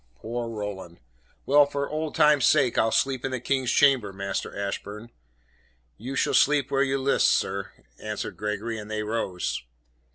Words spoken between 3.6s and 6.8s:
chamber, Master Ashburn." "You shall sleep